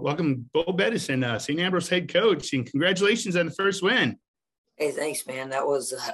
[0.00, 1.58] Welcome, Bo Beddison, uh, St.
[1.58, 4.18] Ambrose head coach, and congratulations on the first win.
[4.76, 5.50] Hey, thanks, man.
[5.50, 6.12] That was uh,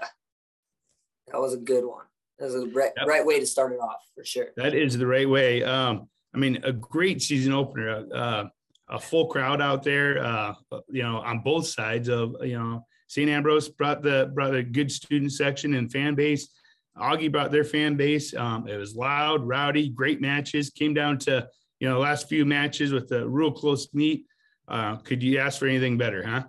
[1.29, 2.05] that was a good one.
[2.39, 3.07] That was the right, yep.
[3.07, 4.49] right way to start it off for sure.
[4.57, 5.63] That is the right way.
[5.63, 8.07] Um, I mean, a great season opener.
[8.15, 8.45] Uh,
[8.89, 10.23] a full crowd out there.
[10.25, 10.55] Uh,
[10.89, 13.29] you know, on both sides of you know, St.
[13.29, 16.49] Ambrose brought the brought a good student section and fan base.
[16.97, 18.35] Augie brought their fan base.
[18.35, 20.71] Um, it was loud, rowdy, great matches.
[20.71, 21.49] Came down to
[21.83, 24.27] you know, last few matches with the real close meet.
[24.69, 26.45] Uh, could you ask for anything better, huh?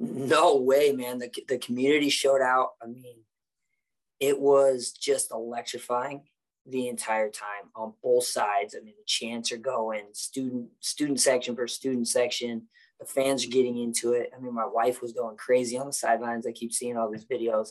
[0.00, 1.18] No way, man.
[1.18, 2.70] The, the community showed out.
[2.82, 3.18] I mean,
[4.18, 6.24] it was just electrifying
[6.66, 8.74] the entire time on both sides.
[8.74, 12.66] I mean, the chants are going, student student section per student section.
[12.98, 14.32] The fans are getting into it.
[14.36, 16.44] I mean, my wife was going crazy on the sidelines.
[16.44, 17.68] I keep seeing all these videos.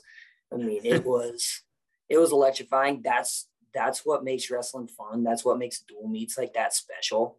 [0.54, 1.62] I mean, it was
[2.08, 3.02] it was electrifying.
[3.04, 5.24] That's that's what makes wrestling fun.
[5.24, 7.38] That's what makes dual meets like that special.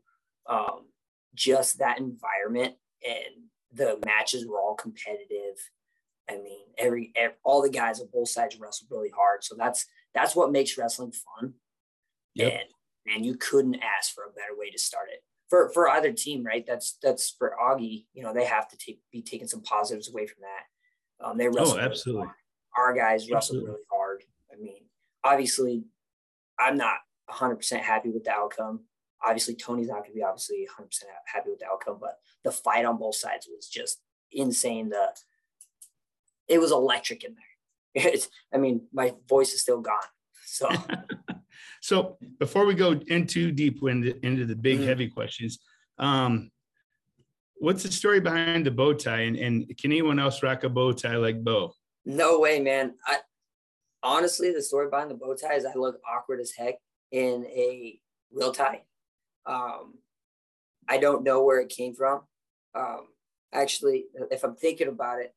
[0.49, 0.87] Um,
[1.35, 2.75] just that environment
[3.07, 5.57] and the matches were all competitive.
[6.31, 9.45] I mean, every, every, all the guys on both sides wrestled really hard.
[9.45, 11.55] So that's that's what makes wrestling fun.
[12.34, 12.53] Yep.
[12.53, 16.12] And and you couldn't ask for a better way to start it for for either
[16.12, 16.65] team, right?
[16.67, 18.06] That's that's for Augie.
[18.15, 21.27] You know, they have to take be taking some positives away from that.
[21.27, 21.77] Um, they wrestle.
[21.77, 22.23] Oh, absolutely.
[22.23, 22.34] Really
[22.78, 24.23] Our guys wrestled really hard.
[24.51, 24.84] I mean,
[25.25, 25.84] obviously,
[26.63, 26.97] I'm not
[27.31, 28.81] 100% happy with the outcome.
[29.25, 30.87] Obviously, Tony's not going to be obviously 100%
[31.27, 34.01] happy with the outcome, but the fight on both sides was just
[34.33, 34.89] insane.
[34.89, 35.09] The
[36.49, 37.45] it was electric in there.
[38.15, 40.11] It's, I mean, my voice is still gone.
[40.47, 40.69] So,
[41.83, 44.89] so before we go into deep into, into the big mm-hmm.
[44.89, 45.59] heavy questions,
[45.99, 46.51] um,
[47.57, 50.93] what's the story behind the bow tie, and, and can anyone else rock a bow
[50.93, 51.75] tie like Bo?
[52.05, 52.95] No way, man.
[53.07, 53.19] I,
[54.03, 56.75] honestly, the story behind the bow tie is I look awkward as heck
[57.11, 57.98] in a
[58.33, 58.83] real tie.
[59.47, 59.94] Um,
[60.89, 62.22] I don't know where it came from.
[62.75, 63.09] Um,
[63.53, 65.34] actually, if I'm thinking about it,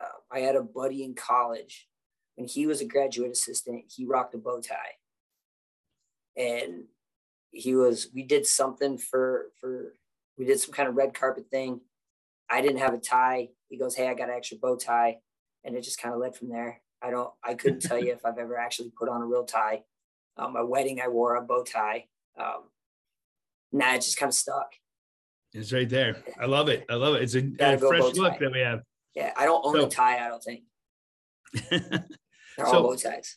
[0.00, 1.86] uh, I had a buddy in college
[2.34, 3.84] when he was a graduate assistant.
[3.94, 4.96] He rocked a bow tie,
[6.36, 6.84] and
[7.50, 8.08] he was.
[8.14, 9.94] We did something for for.
[10.38, 11.80] We did some kind of red carpet thing.
[12.50, 13.50] I didn't have a tie.
[13.68, 15.18] He goes, "Hey, I got an extra bow tie,"
[15.64, 16.82] and it just kind of led from there.
[17.02, 19.84] I don't, I couldn't tell you if I've ever actually put on a real tie.
[20.36, 22.06] Um, my wedding, I wore a bow tie.
[22.38, 22.64] Um,
[23.72, 24.72] nah, it just kind of stuck.
[25.52, 26.16] It's right there.
[26.40, 26.84] I love it.
[26.90, 27.22] I love it.
[27.22, 28.82] It's a, a fresh look that we have.
[29.14, 30.24] Yeah, I don't own so, a tie.
[30.24, 30.64] I don't think.
[31.70, 33.36] They're so, all bow ties.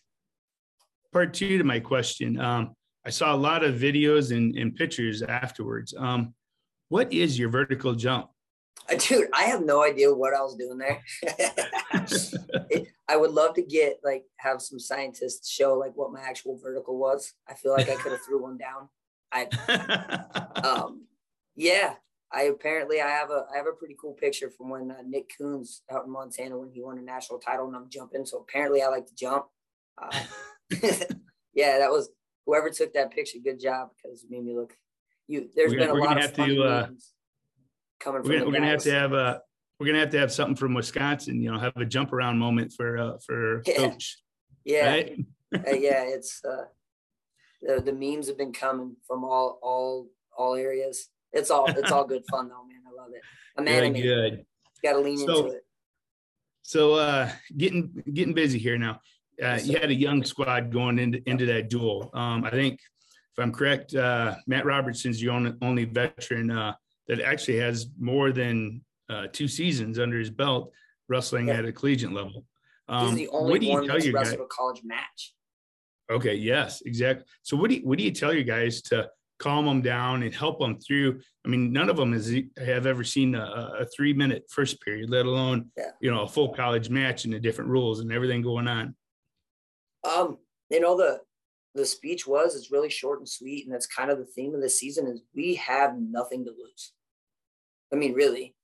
[1.14, 2.40] Part two to my question.
[2.40, 2.74] Um,
[3.06, 5.94] I saw a lot of videos and, and pictures afterwards.
[5.98, 6.34] Um,
[6.90, 8.30] what is your vertical jump?
[9.08, 11.04] dude i have no idea what i was doing there.
[13.10, 16.98] I would love to get like have some scientists show like what my actual vertical
[16.98, 17.34] was.
[17.48, 18.90] I feel like i could have threw one down.
[19.32, 19.48] I
[20.64, 21.06] um
[21.56, 21.96] yeah.
[22.32, 25.32] I apparently i have a i have a pretty cool picture from when uh, nick
[25.36, 28.84] coons out in montana when he won a national title and i'm jumping so apparently
[28.84, 29.46] i like to jump.
[30.00, 30.12] Uh,
[31.56, 32.12] yeah that was
[32.46, 34.76] whoever took that picture good job because it made me look
[35.28, 36.88] you there's we're been a lot of fun to, uh,
[38.00, 39.42] coming we're, gonna, we're gonna have to have a
[39.80, 41.42] we're gonna have to have something from Wisconsin.
[41.42, 43.78] You know, have a jump around moment for uh, for yeah.
[43.78, 44.18] coach.
[44.66, 45.20] Yeah, right?
[45.56, 46.04] uh, yeah.
[46.04, 46.66] It's uh,
[47.62, 51.10] the the memes have been coming from all all all areas.
[51.32, 52.82] It's all it's all good fun though, man.
[52.88, 53.22] I love it.
[53.58, 54.46] I'm Very good.
[54.84, 55.66] Got to lean so, into it.
[56.62, 59.02] So uh, getting getting busy here now.
[59.42, 62.10] Uh, you had a young squad going into into that dual.
[62.14, 62.80] Um, I think,
[63.32, 66.74] if I'm correct, uh, Matt Robertson's the only, only veteran uh,
[67.10, 70.72] that actually has more than uh, two seasons under his belt
[71.10, 71.56] wrestling yeah.
[71.56, 72.46] at a collegiate level.
[72.88, 75.34] Um, He's the only what do you one tell that's wrestled a college match.
[76.10, 76.36] Okay.
[76.36, 77.26] Yes, exactly.
[77.44, 79.10] So what do you, what do you tell your guys to
[79.40, 81.20] calm them down and help them through?
[81.46, 85.10] I mean, none of them has have ever seen a, a three minute first period,
[85.10, 85.92] let alone yeah.
[86.00, 88.96] you know a full college match and the different rules and everything going on.
[90.04, 90.38] Um,
[90.70, 91.22] you know the
[91.76, 94.62] the speech was it's really short and sweet, and that's kind of the theme of
[94.62, 96.94] the season is we have nothing to lose.
[97.92, 98.56] I mean, really,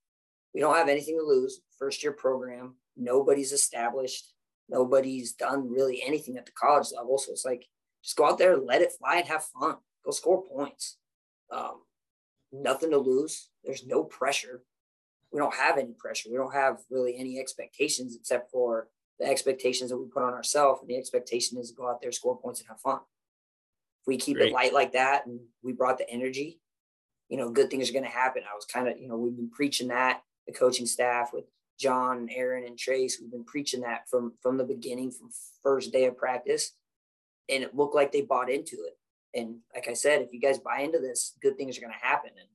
[0.54, 1.60] we don't have anything to lose.
[1.78, 4.32] First year program, nobody's established,
[4.68, 7.18] nobody's done really anything at the college level.
[7.18, 7.66] So it's like,
[8.02, 9.76] just go out there, let it fly, and have fun.
[10.04, 10.96] Go score points.
[11.50, 11.82] Um,
[12.52, 13.50] nothing to lose.
[13.64, 14.62] There's no pressure.
[15.32, 16.30] We don't have any pressure.
[16.30, 18.88] We don't have really any expectations except for
[19.18, 20.80] the expectations that we put on ourselves.
[20.80, 23.00] And the expectation is to go out there, score points, and have fun.
[24.00, 24.52] If we keep Great.
[24.52, 26.60] it light like that and we brought the energy,
[27.28, 28.42] you know, good things are going to happen.
[28.50, 31.44] I was kind of, you know, we've been preaching that the coaching staff with
[31.78, 33.18] John, Aaron, and Trace.
[33.20, 35.30] We've been preaching that from from the beginning, from
[35.62, 36.72] first day of practice,
[37.48, 38.98] and it looked like they bought into it.
[39.38, 42.06] And like I said, if you guys buy into this, good things are going to
[42.06, 42.30] happen.
[42.38, 42.48] And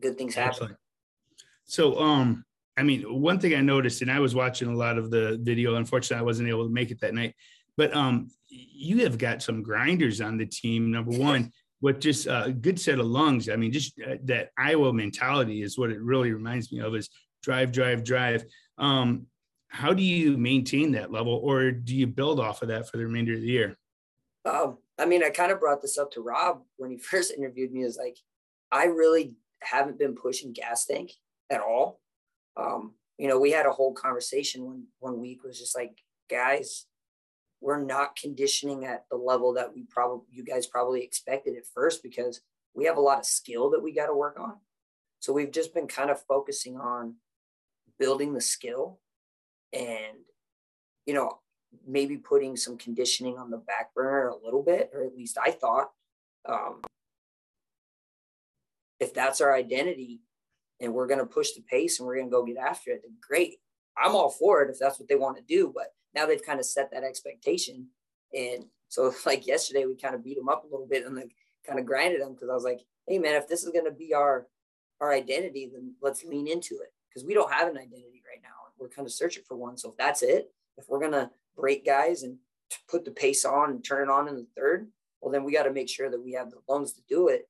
[0.00, 0.50] good things happen.
[0.50, 0.76] Absolutely.
[1.66, 2.44] So, um,
[2.76, 5.74] I mean, one thing I noticed, and I was watching a lot of the video.
[5.74, 7.34] Unfortunately, I wasn't able to make it that night.
[7.76, 10.90] But um, you have got some grinders on the team.
[10.90, 13.48] Number one, with just a good set of lungs.
[13.48, 16.94] I mean, just uh, that Iowa mentality is what it really reminds me of.
[16.94, 17.10] Is
[17.42, 18.44] drive, drive, drive.
[18.78, 19.26] Um,
[19.68, 23.04] how do you maintain that level, or do you build off of that for the
[23.04, 23.76] remainder of the year?
[24.44, 27.72] Um, I mean, I kind of brought this up to Rob when he first interviewed
[27.72, 27.82] me.
[27.82, 28.16] Is like,
[28.70, 31.12] I really haven't been pushing gas tank
[31.50, 32.00] at all.
[32.56, 35.98] Um, you know, we had a whole conversation one one week was just like,
[36.30, 36.86] guys,
[37.64, 42.02] we're not conditioning at the level that we probably you guys probably expected at first
[42.02, 42.42] because
[42.74, 44.56] we have a lot of skill that we got to work on.
[45.20, 47.14] So we've just been kind of focusing on
[47.98, 48.98] building the skill
[49.72, 50.18] and
[51.06, 51.38] you know
[51.86, 55.50] maybe putting some conditioning on the back burner a little bit or at least i
[55.50, 55.90] thought
[56.48, 56.80] um,
[59.00, 60.20] if that's our identity
[60.80, 63.00] and we're going to push the pace and we're going to go get after it
[63.02, 63.56] then great
[63.96, 66.60] i'm all for it if that's what they want to do but now they've kind
[66.60, 67.86] of set that expectation
[68.32, 71.34] and so like yesterday we kind of beat them up a little bit and like
[71.66, 73.90] kind of grinded them because i was like hey man if this is going to
[73.90, 74.46] be our
[75.00, 78.50] our identity then let's lean into it because we don't have an identity right now
[78.78, 79.76] we're kind of searching for one.
[79.76, 82.36] So if that's it, if we're gonna break guys and
[82.88, 84.88] put the pace on and turn it on in the third,
[85.20, 87.48] well then we got to make sure that we have the lungs to do it.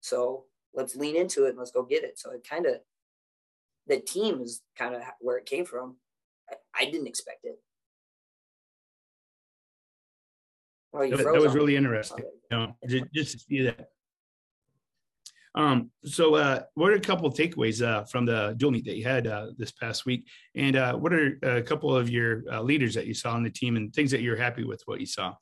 [0.00, 0.44] So
[0.74, 2.18] let's lean into it and let's go get it.
[2.18, 2.76] So it kind of
[3.86, 5.96] the team is kind of where it came from.
[6.50, 7.60] I, I didn't expect it.
[10.92, 12.24] Well, that, that was really interesting.
[12.50, 13.88] You know, just, just to see that
[15.54, 18.96] um, so, uh, what are a couple of takeaways uh, from the dual meet that
[18.96, 20.26] you had uh, this past week?
[20.54, 23.50] And uh, what are a couple of your uh, leaders that you saw on the
[23.50, 25.34] team and things that you're happy with what you saw?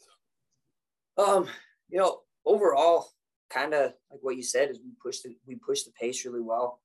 [1.16, 1.46] Um,
[1.88, 3.08] you know, overall,
[3.50, 6.40] kind of like what you said, is we pushed the, we pushed the pace really
[6.40, 6.80] well.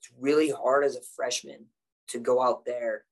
[0.00, 1.66] It's really hard as a freshman
[2.08, 3.04] to go out there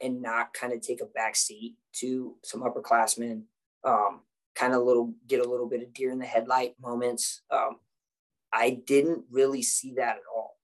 [0.00, 3.42] and not kind of take a back seat to some upperclassmen.
[3.84, 4.20] Um,
[4.54, 7.42] kind of little get a little bit of deer in the headlight moments.
[7.50, 7.78] Um,
[8.52, 10.58] I didn't really see that at all.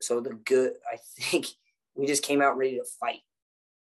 [0.00, 1.46] So the good, I think
[1.94, 3.20] we just came out ready to fight.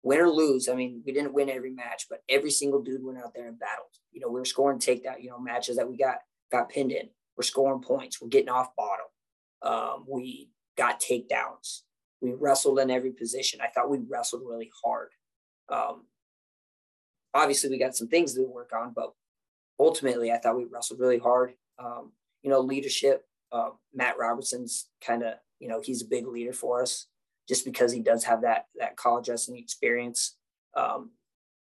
[0.04, 3.18] Win or lose, I mean, we didn't win every match, but every single dude went
[3.18, 3.90] out there and battled.
[4.12, 6.18] You know, we were scoring takedown, you know, matches that we got
[6.52, 7.08] got pinned in.
[7.36, 8.20] We're scoring points.
[8.20, 9.06] We're getting off bottom.
[9.62, 11.82] Um, we got takedowns.
[12.20, 13.60] We wrestled in every position.
[13.60, 15.10] I thought we wrestled really hard.
[15.68, 16.04] Um,
[17.38, 19.12] obviously, we got some things to work on, but
[19.78, 21.54] ultimately, I thought we wrestled really hard.
[21.78, 22.12] Um,
[22.42, 23.24] you know, leadership.
[23.50, 27.06] Uh, Matt Robertson's kind of, you know, he's a big leader for us
[27.48, 30.36] just because he does have that that college wrestling experience.
[30.76, 31.10] Um,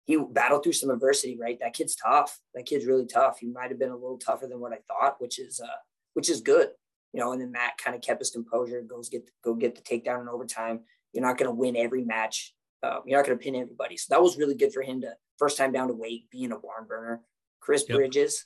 [0.05, 1.57] he battled through some adversity, right?
[1.59, 2.39] That kid's tough.
[2.53, 3.39] That kid's really tough.
[3.39, 5.79] He might have been a little tougher than what I thought, which is uh,
[6.13, 6.69] which is good,
[7.13, 7.31] you know.
[7.31, 10.29] And then Matt kind of kept his composure, goes get go get the takedown in
[10.29, 10.81] overtime.
[11.13, 12.53] You're not going to win every match.
[12.81, 13.97] Uh, you're not going to pin everybody.
[13.97, 16.57] So that was really good for him to first time down to weight, being a
[16.57, 17.21] barn burner.
[17.59, 17.97] Chris yep.
[17.97, 18.45] Bridges,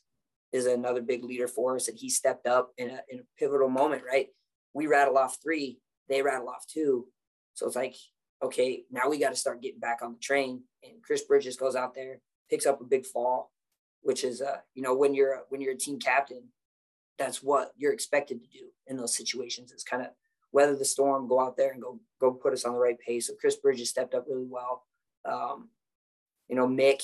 [0.53, 3.69] is another big leader for us, and he stepped up in a, in a pivotal
[3.69, 4.03] moment.
[4.09, 4.27] Right,
[4.73, 5.79] we rattle off three,
[6.09, 7.07] they rattle off two,
[7.53, 7.95] so it's like,
[8.43, 10.61] okay, now we got to start getting back on the train.
[10.83, 12.19] And Chris Bridges goes out there,
[12.49, 13.51] picks up a big fall,
[14.01, 16.43] which is, uh, you know, when you're when you're a team captain,
[17.17, 19.71] that's what you're expected to do in those situations.
[19.71, 20.09] Is kind of
[20.51, 23.27] weather the storm, go out there and go go put us on the right pace.
[23.27, 24.85] So Chris Bridges stepped up really well.
[25.25, 25.69] Um,
[26.47, 27.01] you know, Mick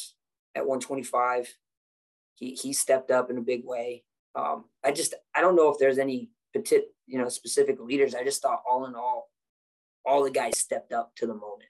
[0.55, 1.53] at 125
[2.35, 4.03] he he stepped up in a big way.
[4.35, 8.15] Um, I just I don't know if there's any petit, you know specific leaders.
[8.15, 9.29] I just thought all in all,
[10.05, 11.69] all the guys stepped up to the moment,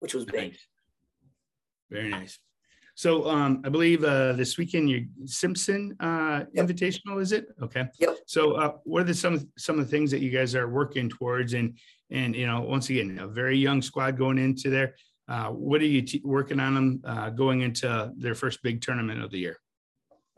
[0.00, 0.52] which was big.
[0.52, 0.66] Nice.
[1.90, 2.38] Very nice.
[2.94, 6.66] So um, I believe uh, this weekend you Simpson uh, yep.
[6.66, 7.46] Invitational is it?
[7.62, 7.84] Okay.
[7.98, 8.16] Yep.
[8.26, 11.08] So uh, what are the, some some of the things that you guys are working
[11.08, 11.52] towards?
[11.54, 11.76] And
[12.10, 14.94] and you know once again a very young squad going into there.
[15.28, 19.22] Uh, what are you t- working on them uh, going into their first big tournament
[19.22, 19.58] of the year?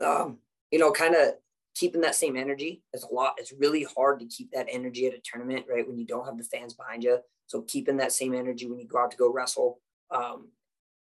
[0.03, 0.37] um,
[0.71, 1.33] you know, kind of
[1.75, 3.35] keeping that same energy is a lot.
[3.37, 5.87] It's really hard to keep that energy at a tournament, right?
[5.87, 7.19] When you don't have the fans behind you.
[7.47, 9.79] So keeping that same energy when you go out to go wrestle.
[10.11, 10.49] Um,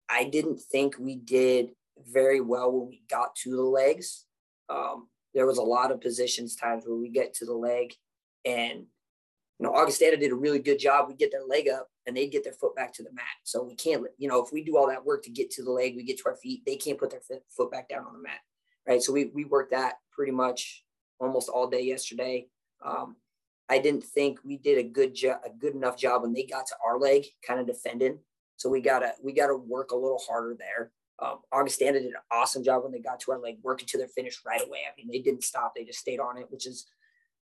[0.09, 1.71] I didn't think we did
[2.11, 4.25] very well when we got to the legs.
[4.69, 7.93] Um, there was a lot of positions times where we get to the leg
[8.45, 8.85] and
[9.59, 11.07] you know, Augustana did a really good job.
[11.07, 13.25] We get their leg up and they'd get their foot back to the mat.
[13.43, 15.71] So we can't, you know, if we do all that work to get to the
[15.71, 18.21] leg, we get to our feet, they can't put their foot back down on the
[18.21, 18.39] mat
[18.87, 19.01] right?
[19.01, 20.83] So we we worked that pretty much
[21.19, 22.47] almost all day yesterday.
[22.85, 23.15] Um,
[23.69, 26.67] I didn't think we did a good job, a good enough job when they got
[26.67, 28.19] to our leg, kind of defending.
[28.57, 30.91] So we gotta we gotta work a little harder there.
[31.19, 34.07] Um, Augustana did an awesome job when they got to our leg, working to their
[34.07, 34.79] finish right away.
[34.87, 36.87] I mean, they didn't stop; they just stayed on it, which is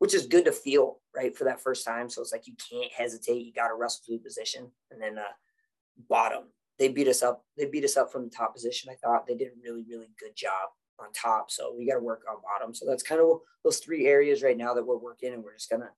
[0.02, 2.11] which is good to feel right for that first time.
[2.11, 3.47] So it's like you can't hesitate.
[3.47, 5.30] You got to wrestle through position, and then uh,
[6.09, 7.44] bottom they beat us up.
[7.56, 8.90] They beat us up from the top position.
[8.90, 11.52] I thought they did a really really good job on top.
[11.52, 12.75] So we got to work on bottom.
[12.75, 15.71] So that's kind of those three areas right now that we're working, and we're just
[15.71, 15.90] gonna,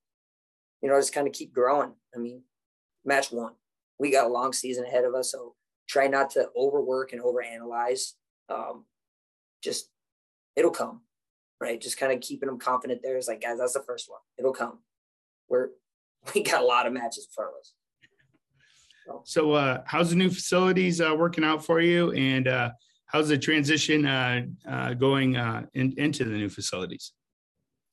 [0.83, 1.93] you know, just kind of keep growing.
[2.15, 2.43] I mean,
[3.05, 3.53] match one,
[3.97, 5.55] we got a long season ahead of us, so
[5.89, 8.11] try not to overwork and overanalyze.
[8.49, 8.85] Um,
[9.63, 9.89] just
[10.55, 11.01] it'll come,
[11.65, 11.81] right?
[11.81, 13.01] Just kind of keeping them confident.
[13.01, 14.19] There is like, guys, that's the first one.
[14.37, 14.79] It'll come.
[15.49, 15.69] We're
[16.35, 17.73] we got a lot of matches in front of us.
[19.05, 22.11] So, so uh, how's the new facilities uh, working out for you?
[22.11, 22.71] And uh,
[23.07, 27.13] how's the transition uh, uh, going uh, in, into the new facilities?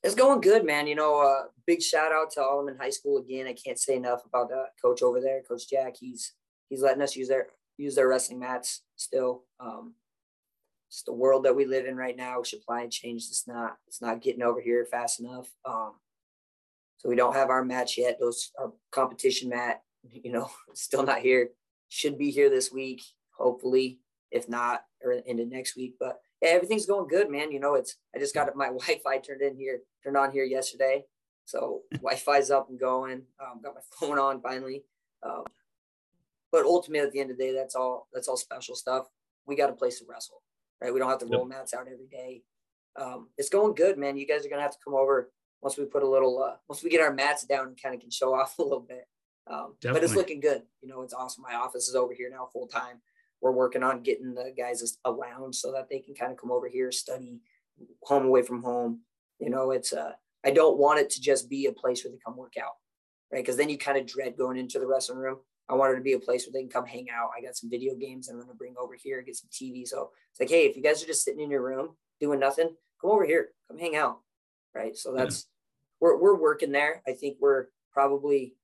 [0.02, 0.86] It's going good, man.
[0.86, 3.46] You know, uh, big shout out to Alleman High School again.
[3.46, 5.94] I can't say enough about the coach over there, Coach Jack.
[5.98, 6.32] He's
[6.68, 7.46] he's letting us use their
[7.78, 9.44] use their wrestling mats still.
[9.60, 9.94] Um,
[10.92, 12.42] it's the world that we live in right now.
[12.42, 13.22] Supply and change.
[13.22, 15.48] It's not it's not getting over here fast enough.
[15.64, 15.92] Um,
[16.98, 18.18] so we don't have our match yet.
[18.20, 19.80] Those our competition mat,
[20.10, 21.48] you know, still not here.
[21.88, 23.02] Should be here this week,
[23.38, 25.94] hopefully if not, or into next week.
[25.98, 27.52] But yeah, everything's going good, man.
[27.52, 31.06] You know, it's I just got my Wi-Fi turned in here, turned on here yesterday,
[31.46, 33.22] so Wi-Fi's up and going.
[33.40, 34.84] Um, got my phone on finally.
[35.22, 35.44] Um,
[36.50, 38.08] but ultimately, at the end of the day, that's all.
[38.12, 39.06] That's all special stuff.
[39.46, 40.42] We got a place to wrestle,
[40.82, 40.92] right?
[40.92, 42.42] We don't have to roll mats out every day.
[43.00, 44.16] Um, it's going good, man.
[44.16, 45.30] You guys are gonna have to come over
[45.62, 48.00] once we put a little, uh, once we get our mats down and kind of
[48.00, 49.06] can show off a little bit.
[49.46, 50.62] Um, but it's looking good.
[50.80, 51.42] You know, it's awesome.
[51.42, 53.00] My office is over here now full time
[53.42, 56.52] we're working on getting the guys a lounge so that they can kind of come
[56.52, 57.40] over here, study
[58.04, 59.00] home away from home.
[59.40, 60.12] You know, it's uh
[60.44, 62.74] I don't want it to just be a place where they come work out,
[63.32, 63.42] right?
[63.42, 65.38] Because then you kind of dread going into the wrestling room.
[65.68, 67.30] I wanted to be a place where they can come hang out.
[67.36, 69.86] I got some video games I'm gonna bring over here, get some TV.
[69.86, 71.90] So it's like, hey, if you guys are just sitting in your room
[72.20, 74.18] doing nothing, come over here, come hang out,
[74.74, 74.96] right?
[74.96, 75.48] So that's yeah.
[76.00, 77.02] we're we're working there.
[77.06, 78.54] I think we're probably,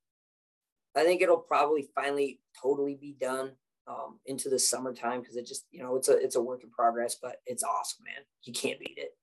[0.97, 3.53] I think it'll probably finally totally be done
[3.87, 6.71] um, into the summertime because it just you know it's a it's a work in
[6.71, 8.25] progress, but it's awesome, man.
[8.43, 9.17] You can't beat it.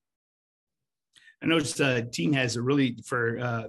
[1.41, 3.67] I noticed the uh, team has a really for uh,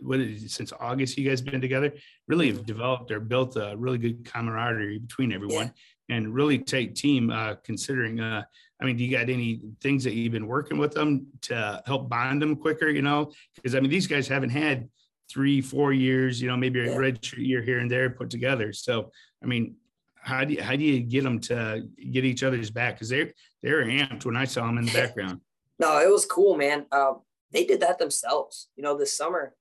[0.00, 1.92] what is it, since August you guys been together.
[2.28, 5.72] Really have developed or built a really good camaraderie between everyone,
[6.08, 6.16] yeah.
[6.16, 7.30] and really tight team.
[7.30, 8.42] Uh, considering, uh,
[8.80, 12.08] I mean, do you got any things that you've been working with them to help
[12.08, 12.88] bond them quicker?
[12.88, 14.88] You know, because I mean, these guys haven't had
[15.30, 16.40] three, four years.
[16.40, 16.96] You know, maybe a yeah.
[16.96, 18.72] red year here and there put together.
[18.72, 19.10] So,
[19.42, 19.76] I mean,
[20.22, 22.94] how do you, how do you get them to get each other's back?
[22.94, 23.32] Because they're
[23.62, 25.40] they're amped when I saw them in the background.
[25.78, 26.86] no, it was cool, man.
[26.92, 27.20] Um,
[27.52, 28.68] they did that themselves.
[28.76, 29.54] You know, this summer,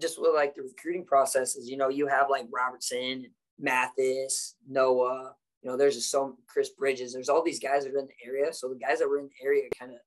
[0.00, 1.68] just with like the recruiting processes.
[1.68, 3.26] You know, you have like Robertson,
[3.58, 5.34] Mathis, Noah.
[5.62, 7.12] You know, there's just so Chris Bridges.
[7.12, 8.52] There's all these guys that are in the area.
[8.52, 9.98] So the guys that were in the area kind of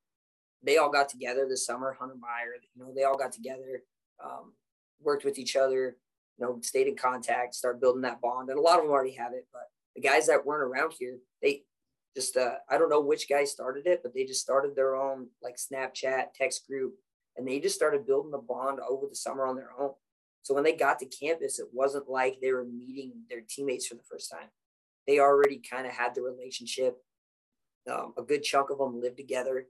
[0.63, 1.95] they all got together this summer.
[1.99, 3.83] Hunter Meyer, you know, they all got together,
[4.23, 4.53] um,
[4.99, 5.97] worked with each other.
[6.37, 8.49] You know, stayed in contact, start building that bond.
[8.49, 11.17] And a lot of them already have it, but the guys that weren't around here,
[11.41, 11.63] they
[12.15, 15.27] just uh, I don't know which guy started it, but they just started their own
[15.41, 16.95] like Snapchat text group,
[17.37, 19.91] and they just started building the bond over the summer on their own.
[20.41, 23.95] So when they got to campus, it wasn't like they were meeting their teammates for
[23.95, 24.49] the first time.
[25.07, 26.97] They already kind of had the relationship.
[27.91, 29.67] Um, a good chunk of them lived together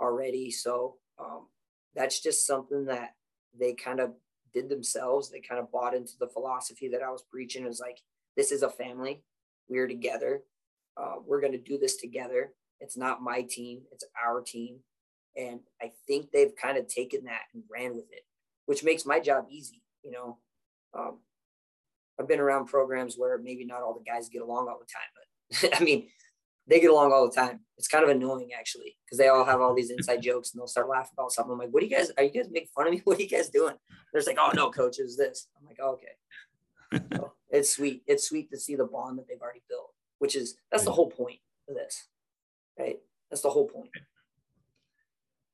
[0.00, 1.46] already, so um,
[1.94, 3.14] that's just something that
[3.58, 4.12] they kind of
[4.54, 5.30] did themselves.
[5.30, 7.64] They kind of bought into the philosophy that I was preaching.
[7.64, 7.98] It was like
[8.36, 9.22] this is a family
[9.68, 10.42] we're together.
[10.96, 12.52] Uh, we're going to do this together.
[12.80, 14.78] It's not my team, it's our team.
[15.38, 18.22] And I think they've kind of taken that and ran with it,
[18.66, 19.82] which makes my job easy.
[20.02, 20.38] You know,
[20.98, 21.18] um,
[22.18, 25.70] I've been around programs where maybe not all the guys get along all the time,
[25.70, 26.08] but I mean,
[26.66, 27.60] they get along all the time.
[27.78, 30.66] It's kind of annoying actually, because they all have all these inside jokes and they'll
[30.66, 31.52] start laughing about something.
[31.52, 33.00] I'm like, what are you guys, are you guys making fun of me?
[33.04, 33.74] What are you guys doing?
[34.12, 35.46] They're like, oh no, coach, is this.
[35.56, 37.04] I'm like, oh, okay.
[37.14, 38.02] So, it's sweet.
[38.06, 41.10] It's sweet to see the bond that they've already built, which is that's the whole
[41.10, 42.08] point of this,
[42.78, 42.98] right?
[43.30, 43.90] That's the whole point.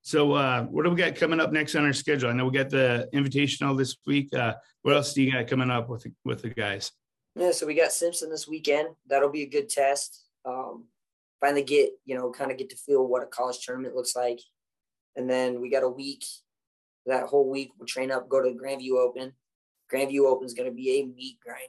[0.04, 2.28] So, uh, what do we got coming up next on our schedule?
[2.28, 4.28] I know we got the invitational this week.
[4.34, 6.92] Uh, what else do you got coming up with with the guys?
[7.34, 8.88] Yeah, so we got Simpson this weekend.
[9.06, 10.26] That'll be a good test.
[10.44, 10.88] Um,
[11.40, 14.40] finally, get you know, kind of get to feel what a college tournament looks like,
[15.16, 16.22] and then we got a week.
[17.06, 19.32] That whole week, we'll train up, go to the Grandview Open.
[19.90, 21.64] Grandview Open is going to be a meat grinder.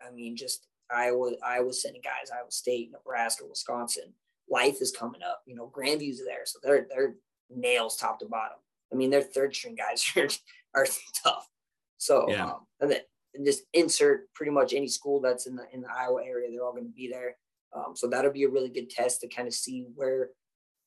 [0.00, 4.14] I mean, just Iowa, Iowa sending guys, Iowa State, Nebraska, Wisconsin.
[4.48, 5.42] Life is coming up.
[5.44, 7.16] You know, Grandview's there, so they're they're
[7.54, 8.58] nails top to bottom.
[8.92, 10.28] I mean, their third string guys are,
[10.74, 10.86] are
[11.22, 11.48] tough.
[11.98, 12.46] So yeah.
[12.46, 13.00] um, and then
[13.34, 16.64] and just insert pretty much any school that's in the in the Iowa area, they're
[16.64, 17.36] all going to be there.
[17.72, 20.30] Um, so that'll be a really good test to kind of see where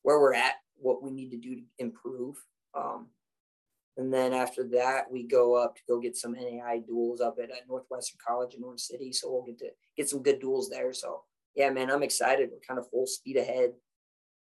[0.02, 2.36] where we're at, what we need to do to improve.
[2.76, 3.08] Um,
[3.96, 7.52] And then after that, we go up to go get some NAIA duals up at
[7.52, 9.14] uh, Northwestern College in North City.
[9.14, 10.92] So we'll get to get some good duals there.
[10.94, 11.24] So
[11.56, 12.50] yeah, man, I'm excited.
[12.52, 13.74] We're kind of full speed ahead.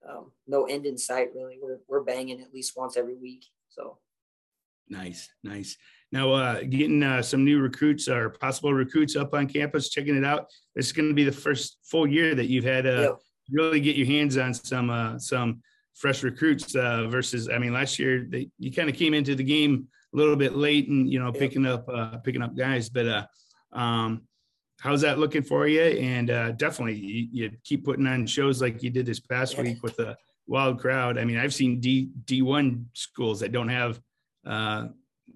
[0.09, 1.57] Um, no end in sight, really.
[1.61, 3.45] We're we're banging at least once every week.
[3.69, 3.97] So
[4.89, 5.77] nice, nice.
[6.11, 10.23] Now, uh, getting uh, some new recruits or possible recruits up on campus, checking it
[10.23, 10.47] out.
[10.75, 13.19] This is going to be the first full year that you've had uh, yep.
[13.49, 15.61] really get your hands on some uh, some
[15.95, 19.43] fresh recruits uh, versus I mean last year they you kind of came into the
[19.43, 23.07] game a little bit late and you know picking up uh, picking up guys but
[23.07, 23.25] uh,
[23.77, 24.23] um,
[24.83, 28.83] how's that looking for you and uh, definitely you, you, keep putting on shows like
[28.83, 32.83] you did this past week with a wild crowd I mean I've seen D D1
[32.93, 34.01] schools that don't have
[34.45, 34.87] uh,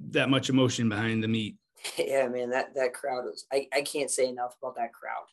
[0.10, 1.56] that much emotion behind the meet
[1.98, 5.27] yeah man that that crowd was I, I can't say enough about that crowd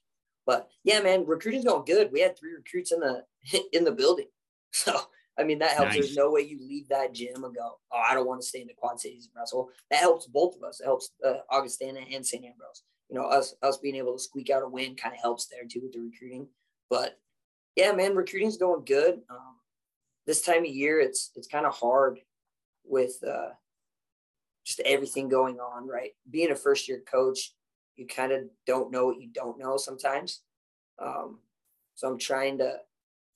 [0.47, 3.25] but yeah man recruiting's going good we had three recruits in the
[3.73, 4.28] in the building
[4.73, 4.92] So
[5.38, 5.94] I mean that helps.
[5.94, 5.99] Nice.
[5.99, 8.61] There's no way you leave that gym and go, oh, I don't want to stay
[8.61, 9.68] in the Quad Cities and Russell.
[9.90, 10.80] That helps both of us.
[10.80, 12.44] It helps uh, Augustana and St.
[12.44, 12.83] Ambrose.
[13.14, 15.62] You know, us us being able to squeak out a win kind of helps there
[15.71, 16.49] too with the recruiting.
[16.90, 17.21] But
[17.76, 19.21] yeah, man, recruiting's going good.
[19.30, 19.54] Um,
[20.26, 22.18] this time of year, it's it's kind of hard
[22.85, 23.50] with uh,
[24.64, 25.87] just everything going on.
[25.87, 27.54] Right, being a first year coach,
[27.94, 30.40] you kind of don't know what you don't know sometimes.
[30.99, 31.38] Um,
[31.94, 32.78] so I'm trying to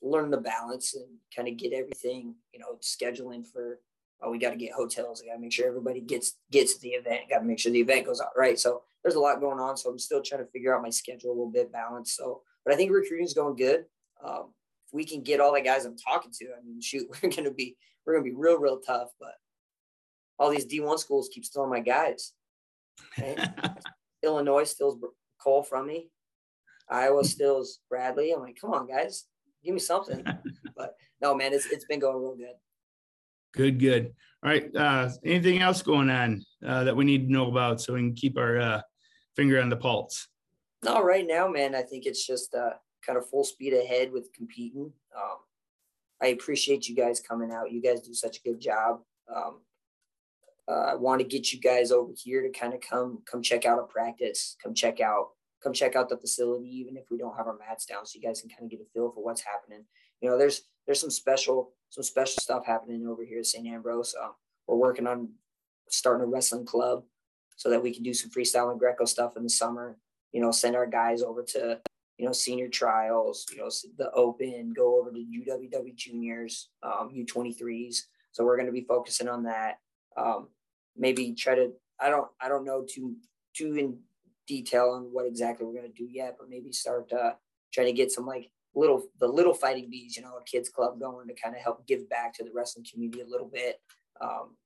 [0.02, 3.78] learn the balance and kind of get everything, you know, scheduling for
[4.22, 5.22] oh, we got to get hotels.
[5.22, 7.30] I got to make sure everybody gets gets to the event.
[7.30, 8.58] Got to make sure the event goes out right.
[8.58, 9.76] So there's a lot going on.
[9.76, 12.16] So I'm still trying to figure out my schedule a little bit balanced.
[12.16, 13.84] So, but I think recruiting is going good.
[14.24, 14.54] Um,
[14.86, 17.52] if we can get all the guys I'm talking to, I mean, shoot, we're gonna
[17.52, 19.08] be we're gonna be real real tough.
[19.20, 19.34] But
[20.38, 22.32] all these D1 schools keep stealing my guys.
[23.18, 23.38] Right?
[24.22, 24.98] Illinois steals
[25.40, 26.10] Cole from me.
[26.88, 28.32] Iowa steals Bradley.
[28.32, 29.26] I'm like, come on, guys
[29.64, 30.24] give me something.
[30.76, 32.54] but no, man, it's it's been going real good.
[33.54, 34.14] Good, good.
[34.42, 34.74] All right.
[34.74, 38.14] Uh, anything else going on uh, that we need to know about so we can
[38.14, 38.80] keep our uh,
[39.36, 40.28] finger on the pulse?
[40.84, 44.32] No, right now, man, I think it's just uh, kind of full speed ahead with
[44.32, 44.92] competing.
[45.16, 45.38] Um,
[46.22, 47.72] I appreciate you guys coming out.
[47.72, 49.00] You guys do such a good job.
[49.34, 49.60] Um,
[50.68, 53.64] uh, I want to get you guys over here to kind of come come check
[53.64, 55.28] out a practice, come check out
[55.62, 58.22] come check out the facility, even if we don't have our mats down, so you
[58.26, 59.84] guys can kind of get a feel for what's happening.
[60.20, 63.66] You know, there's there's some special some special stuff happening over here at St.
[63.66, 64.14] Ambrose.
[64.20, 64.32] Um,
[64.66, 65.28] we're working on
[65.88, 67.04] starting a wrestling club
[67.56, 69.96] so that we can do some freestyle and Greco stuff in the summer.
[70.32, 71.78] You know, send our guys over to
[72.16, 73.46] you know senior trials.
[73.52, 78.04] You know, the Open, go over to UWW juniors, um, U23s.
[78.32, 79.80] So we're going to be focusing on that.
[80.16, 80.48] Um,
[80.96, 81.72] maybe try to.
[82.00, 82.28] I don't.
[82.40, 83.16] I don't know too
[83.54, 83.98] too in
[84.46, 87.32] detail on what exactly we're going to do yet, but maybe start uh,
[87.74, 91.00] trying to get some like little the little fighting bees, you know, a kids club
[91.00, 93.80] going to kind of help give back to the wrestling community a little bit.
[94.20, 94.56] Um,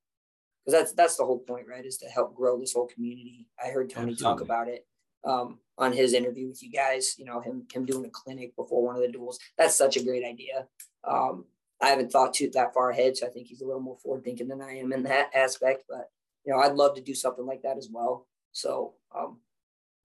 [0.65, 1.85] because that's that's the whole point, right?
[1.85, 3.49] Is to help grow this whole community.
[3.63, 4.23] I heard Tony Absolutely.
[4.23, 4.87] talk about it
[5.25, 7.17] um, on his interview with you guys.
[7.19, 9.37] You know, him him doing a clinic before one of the duals.
[9.59, 10.67] That's such a great idea.
[11.05, 11.47] Um,
[11.81, 14.25] I haven't thought too that far ahead, so I think he's a little more forward
[14.25, 15.85] thinking than I am in that aspect.
[15.89, 16.11] But
[16.45, 18.29] you know, I'd love to do something like that as well.
[18.53, 19.39] So um,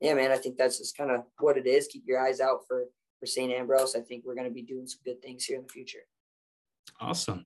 [0.01, 1.87] yeah, man, I think that's just kind of what it is.
[1.87, 2.85] Keep your eyes out for
[3.19, 3.51] for St.
[3.51, 3.95] Ambrose.
[3.95, 5.99] I think we're going to be doing some good things here in the future.
[6.99, 7.45] Awesome.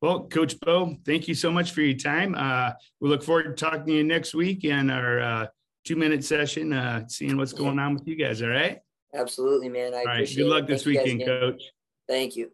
[0.00, 2.34] Well, Coach Bo, thank you so much for your time.
[2.36, 5.46] Uh, we look forward to talking to you next week in our uh,
[5.84, 8.40] two minute session, uh, seeing what's going on with you guys.
[8.42, 8.78] All right.
[9.14, 9.94] Absolutely, man.
[9.94, 10.28] I all right.
[10.34, 11.62] Good luck this weekend, Coach.
[12.06, 12.50] Thank you.